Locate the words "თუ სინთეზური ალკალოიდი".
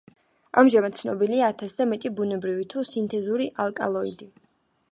2.75-4.31